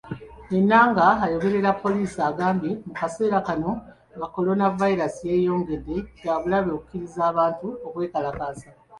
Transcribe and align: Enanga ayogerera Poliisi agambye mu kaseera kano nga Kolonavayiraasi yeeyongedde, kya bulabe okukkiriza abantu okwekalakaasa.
Enanga 0.57 1.07
ayogerera 1.25 1.71
Poliisi 1.83 2.19
agambye 2.29 2.71
mu 2.85 2.91
kaseera 2.99 3.39
kano 3.47 3.71
nga 4.15 4.27
Kolonavayiraasi 4.35 5.21
yeeyongedde, 5.31 5.95
kya 6.17 6.33
bulabe 6.41 6.69
okukkiriza 6.73 7.21
abantu 7.31 7.67
okwekalakaasa. 7.87 8.69